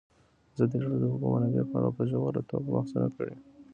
[0.53, 3.35] ازادي راډیو د د اوبو منابع په اړه په ژوره توګه بحثونه کړي.